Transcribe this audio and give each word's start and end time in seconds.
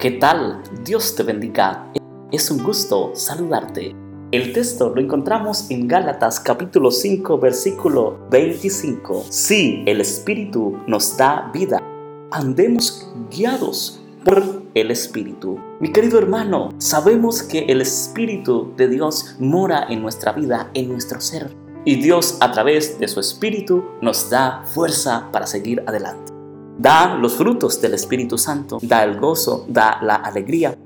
¿Qué 0.00 0.12
tal? 0.12 0.62
Dios 0.82 1.14
te 1.14 1.22
bendiga. 1.22 1.92
Es 2.32 2.50
un 2.50 2.62
gusto 2.62 3.10
saludarte. 3.14 3.94
El 4.32 4.54
texto 4.54 4.88
lo 4.94 4.98
encontramos 4.98 5.70
en 5.70 5.86
Gálatas 5.86 6.40
capítulo 6.40 6.90
5 6.90 7.36
versículo 7.36 8.18
25. 8.30 9.26
Si 9.28 9.84
el 9.84 10.00
Espíritu 10.00 10.78
nos 10.86 11.18
da 11.18 11.50
vida, 11.52 11.82
andemos 12.30 13.12
guiados 13.30 14.00
por 14.24 14.42
el 14.72 14.90
Espíritu. 14.90 15.60
Mi 15.80 15.92
querido 15.92 16.18
hermano, 16.18 16.70
sabemos 16.78 17.42
que 17.42 17.66
el 17.66 17.82
Espíritu 17.82 18.72
de 18.78 18.88
Dios 18.88 19.36
mora 19.38 19.84
en 19.90 20.00
nuestra 20.00 20.32
vida, 20.32 20.70
en 20.72 20.88
nuestro 20.88 21.20
ser. 21.20 21.54
Y 21.84 21.96
Dios 21.96 22.38
a 22.40 22.52
través 22.52 22.98
de 22.98 23.06
su 23.06 23.20
Espíritu 23.20 23.84
nos 24.00 24.30
da 24.30 24.64
fuerza 24.64 25.28
para 25.30 25.46
seguir 25.46 25.84
adelante 25.86 26.39
da 26.80 27.14
los 27.14 27.34
frutos 27.34 27.78
del 27.82 27.92
Espíritu 27.92 28.38
Santo, 28.38 28.78
da 28.80 29.04
el 29.04 29.20
gozo, 29.20 29.66
da 29.68 29.98
la 30.02 30.14
alegría, 30.14 30.78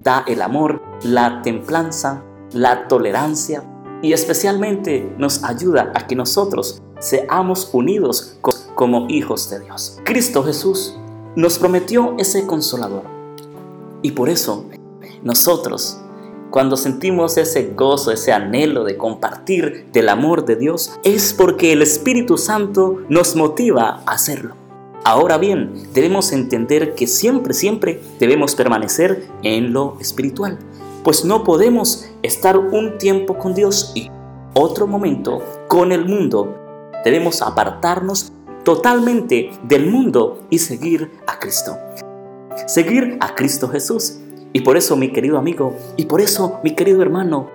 da 0.00 0.24
el 0.26 0.40
amor, 0.40 0.80
la 1.02 1.42
templanza, 1.42 2.22
la 2.52 2.88
tolerancia 2.88 3.62
y 4.00 4.14
especialmente 4.14 5.14
nos 5.18 5.44
ayuda 5.44 5.92
a 5.94 6.06
que 6.06 6.16
nosotros 6.16 6.80
seamos 7.00 7.68
unidos 7.74 8.38
como 8.74 9.06
hijos 9.10 9.50
de 9.50 9.60
Dios. 9.60 9.98
Cristo 10.04 10.42
Jesús 10.42 10.96
nos 11.36 11.58
prometió 11.58 12.14
ese 12.18 12.46
consolador 12.46 13.02
y 14.00 14.12
por 14.12 14.30
eso 14.30 14.64
nosotros 15.22 15.98
cuando 16.50 16.76
sentimos 16.78 17.36
ese 17.36 17.72
gozo, 17.74 18.10
ese 18.10 18.32
anhelo 18.32 18.84
de 18.84 18.96
compartir 18.96 19.88
del 19.92 20.10
amor 20.10 20.44
de 20.44 20.56
Dios, 20.56 20.92
es 21.02 21.32
porque 21.32 21.72
el 21.72 21.80
Espíritu 21.80 22.36
Santo 22.36 22.98
nos 23.08 23.36
motiva 23.36 24.02
a 24.04 24.12
hacerlo. 24.12 24.61
Ahora 25.04 25.36
bien, 25.36 25.72
debemos 25.92 26.32
entender 26.32 26.94
que 26.94 27.08
siempre, 27.08 27.54
siempre 27.54 28.00
debemos 28.20 28.54
permanecer 28.54 29.26
en 29.42 29.72
lo 29.72 29.96
espiritual, 30.00 30.58
pues 31.02 31.24
no 31.24 31.42
podemos 31.42 32.08
estar 32.22 32.56
un 32.56 32.98
tiempo 32.98 33.36
con 33.36 33.52
Dios 33.54 33.90
y 33.96 34.08
otro 34.54 34.86
momento 34.86 35.42
con 35.66 35.90
el 35.90 36.06
mundo. 36.06 36.56
Debemos 37.04 37.42
apartarnos 37.42 38.32
totalmente 38.64 39.50
del 39.64 39.90
mundo 39.90 40.46
y 40.50 40.58
seguir 40.58 41.10
a 41.26 41.40
Cristo. 41.40 41.76
Seguir 42.66 43.16
a 43.20 43.34
Cristo 43.34 43.68
Jesús. 43.68 44.18
Y 44.52 44.60
por 44.60 44.76
eso, 44.76 44.96
mi 44.96 45.10
querido 45.10 45.36
amigo, 45.36 45.74
y 45.96 46.04
por 46.04 46.20
eso, 46.20 46.60
mi 46.62 46.76
querido 46.76 47.02
hermano, 47.02 47.48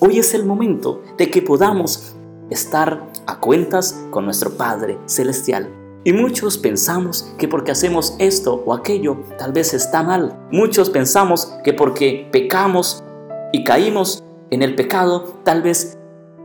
hoy 0.00 0.18
es 0.18 0.34
el 0.34 0.44
momento 0.44 1.02
de 1.16 1.30
que 1.30 1.40
podamos 1.40 2.14
estar 2.50 3.06
a 3.26 3.40
cuentas 3.40 4.04
con 4.10 4.26
nuestro 4.26 4.50
Padre 4.50 4.98
Celestial. 5.06 5.79
Y 6.02 6.14
muchos 6.14 6.56
pensamos 6.56 7.30
que 7.36 7.46
porque 7.46 7.72
hacemos 7.72 8.14
esto 8.18 8.62
o 8.64 8.72
aquello, 8.72 9.18
tal 9.38 9.52
vez 9.52 9.74
está 9.74 10.02
mal. 10.02 10.38
Muchos 10.50 10.88
pensamos 10.88 11.52
que 11.62 11.74
porque 11.74 12.26
pecamos 12.32 13.04
y 13.52 13.64
caímos 13.64 14.22
en 14.50 14.62
el 14.62 14.74
pecado, 14.74 15.34
tal 15.44 15.62
vez 15.62 15.98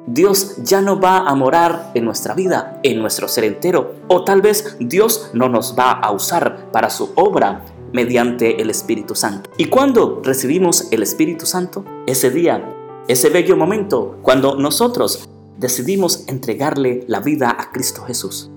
Dios 0.07 0.57
ya 0.57 0.81
no 0.81 0.99
va 0.99 1.19
a 1.19 1.33
morar 1.35 1.91
en 1.93 2.03
nuestra 2.03 2.33
vida, 2.33 2.79
en 2.83 2.99
nuestro 2.99 3.29
ser 3.29 3.45
entero. 3.45 3.95
O 4.09 4.25
tal 4.25 4.41
vez 4.41 4.75
Dios 4.79 5.29
no 5.33 5.47
nos 5.47 5.75
va 5.77 5.91
a 5.91 6.11
usar 6.11 6.69
para 6.71 6.89
su 6.89 7.11
obra 7.15 7.63
mediante 7.93 8.61
el 8.61 8.69
Espíritu 8.69 9.15
Santo. 9.15 9.49
¿Y 9.57 9.65
cuando 9.65 10.21
recibimos 10.21 10.91
el 10.91 11.01
Espíritu 11.01 11.45
Santo? 11.45 11.85
Ese 12.07 12.29
día, 12.29 12.61
ese 13.07 13.29
bello 13.29 13.55
momento, 13.55 14.19
cuando 14.21 14.55
nosotros 14.55 15.29
decidimos 15.57 16.27
entregarle 16.27 17.05
la 17.07 17.21
vida 17.21 17.55
a 17.57 17.71
Cristo 17.71 18.03
Jesús. 18.03 18.51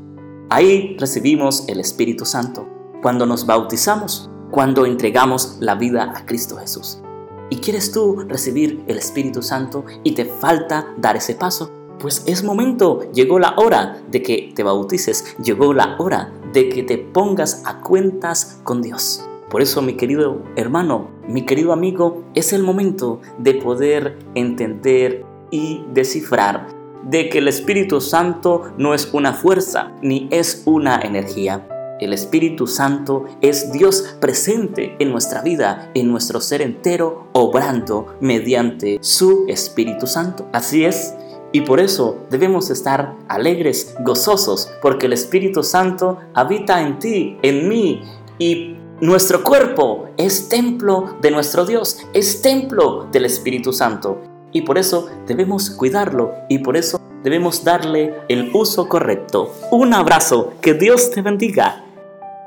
Ahí 0.51 0.97
recibimos 0.99 1.69
el 1.69 1.79
Espíritu 1.79 2.25
Santo 2.25 2.67
cuando 3.03 3.27
nos 3.27 3.45
bautizamos, 3.45 4.31
cuando 4.51 4.87
entregamos 4.87 5.59
la 5.61 5.75
vida 5.75 6.15
a 6.17 6.25
Cristo 6.25 6.57
Jesús. 6.57 7.03
¿Y 7.51 7.57
quieres 7.57 7.93
tú 7.93 8.25
recibir 8.27 8.83
el 8.87 8.97
Espíritu 8.97 9.43
Santo 9.43 9.85
y 10.05 10.13
te 10.13 10.25
falta 10.25 10.95
dar 10.97 11.17
ese 11.17 11.35
paso? 11.35 11.71
Pues 11.99 12.23
es 12.27 12.45
momento, 12.45 13.13
llegó 13.13 13.39
la 13.39 13.57
hora 13.59 14.01
de 14.11 14.23
que 14.23 14.53
te 14.55 14.63
bautices, 14.63 15.37
llegó 15.37 15.75
la 15.75 15.97
hora 15.99 16.33
de 16.55 16.71
que 16.71 16.83
te 16.83 16.97
pongas 16.97 17.63
a 17.67 17.81
cuentas 17.81 18.59
con 18.65 18.81
Dios. 18.81 19.29
Por 19.51 19.61
eso, 19.61 19.83
mi 19.83 19.99
querido 19.99 20.43
hermano, 20.57 21.11
mi 21.29 21.45
querido 21.45 21.75
amigo, 21.75 22.25
es 22.35 22.55
el 22.55 22.63
momento 22.63 23.21
de 23.39 23.55
poder 23.55 24.19
entender 24.35 25.27
y 25.51 25.85
descifrar 25.93 26.78
de 27.05 27.29
que 27.29 27.39
el 27.39 27.49
Espíritu 27.49 28.01
Santo 28.01 28.73
no 28.77 28.95
es 28.95 29.11
una 29.13 29.33
fuerza 29.33 29.93
ni 30.03 30.29
es 30.31 30.63
una 30.65 31.01
energía. 31.01 31.67
El 32.01 32.13
Espíritu 32.13 32.67
Santo 32.67 33.25
es 33.41 33.73
Dios 33.73 34.17
presente 34.21 34.95
en 35.01 35.11
nuestra 35.11 35.43
vida, 35.43 35.91
en 35.95 36.09
nuestro 36.09 36.41
ser 36.41 36.63
entero, 36.63 37.27
obrando 37.33 38.15
mediante 38.21 38.99
su 39.01 39.47
Espíritu 39.49 40.07
Santo. 40.07 40.47
Así 40.53 40.85
es, 40.85 41.15
y 41.51 41.63
por 41.63 41.81
eso 41.81 42.19
debemos 42.31 42.71
estar 42.71 43.17
alegres, 43.29 43.97
gozosos, 44.01 44.71
porque 44.83 45.07
el 45.07 45.13
Espíritu 45.13 45.63
Santo 45.63 46.19
habita 46.35 46.83
en 46.83 46.99
ti, 46.99 47.39
en 47.43 47.69
mí, 47.69 48.03
y 48.39 48.77
nuestro 49.01 49.43
cuerpo 49.43 50.09
es 50.17 50.49
templo 50.49 51.17
de 51.23 51.31
nuestro 51.31 51.65
Dios, 51.65 51.99
es 52.13 52.43
templo 52.43 53.09
del 53.11 53.25
Espíritu 53.25 53.73
Santo. 53.73 54.21
Y 54.53 54.63
por 54.63 54.79
eso 54.79 55.09
debemos 55.27 55.71
cuidarlo 55.71 56.35
y 56.49 56.59
por 56.59 56.77
eso 56.77 57.01
debemos 57.23 57.65
darle 57.65 58.15
el 58.29 58.51
uso 58.55 58.89
correcto. 58.89 59.53
Un 59.71 59.95
abrazo, 59.95 60.55
que 60.61 60.75
Dios 60.75 61.11
te 61.11 61.23
bendiga. 61.23 61.85